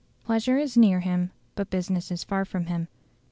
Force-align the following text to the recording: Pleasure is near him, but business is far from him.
Pleasure 0.25 0.57
is 0.57 0.75
near 0.75 1.01
him, 1.01 1.29
but 1.53 1.69
business 1.69 2.09
is 2.09 2.23
far 2.23 2.43
from 2.43 2.65
him. 2.65 2.87